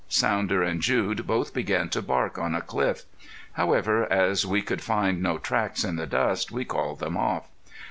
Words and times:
Sounder 0.09 0.63
and 0.63 0.81
Jude 0.81 1.27
both 1.27 1.53
began 1.53 1.87
to 1.89 2.01
bark 2.01 2.39
on 2.39 2.55
a 2.55 2.61
cliff; 2.61 3.03
however, 3.53 4.11
as 4.11 4.47
we 4.47 4.63
could 4.63 4.81
find 4.81 5.21
no 5.21 5.37
tracks 5.37 5.83
in 5.83 5.95
the 5.95 6.07
dust 6.07 6.51
we 6.51 6.65
called 6.65 6.97
them 6.97 7.15
off. 7.15 7.47